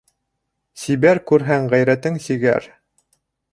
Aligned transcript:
Сибәр- 0.83 1.19
Күрһәң, 1.33 1.69
ғәйрәтең 1.75 2.19
сигәр. 2.27 2.69